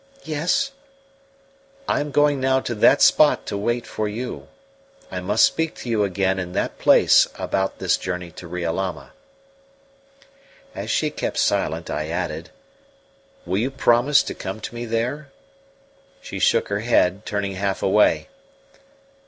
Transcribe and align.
"Yes." 0.23 0.71
"I 1.87 1.99
am 1.99 2.09
going 2.09 2.39
now 2.39 2.59
to 2.59 2.73
that 2.73 3.03
spot 3.03 3.45
to 3.45 3.55
wait 3.55 3.85
for 3.85 4.07
you. 4.07 4.47
I 5.11 5.19
must 5.19 5.45
speak 5.45 5.75
to 5.75 5.89
you 5.91 6.03
again 6.03 6.39
in 6.39 6.53
that 6.53 6.79
place 6.79 7.27
about 7.35 7.77
this 7.77 7.97
journey 7.97 8.31
to 8.31 8.47
Riolama." 8.47 9.11
As 10.73 10.89
she 10.89 11.11
kept 11.11 11.37
silent, 11.37 11.91
I 11.91 12.07
added: 12.07 12.49
"Will 13.45 13.59
you 13.59 13.69
promise 13.69 14.23
to 14.23 14.33
come 14.33 14.59
to 14.61 14.73
me 14.73 14.85
there?" 14.87 15.29
She 16.19 16.39
shook 16.39 16.69
her 16.69 16.79
head, 16.79 17.23
turning 17.23 17.53
half 17.53 17.83
away. 17.83 18.27